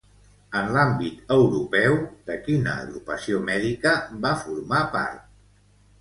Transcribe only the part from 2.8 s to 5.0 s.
agrupació mèdica va formar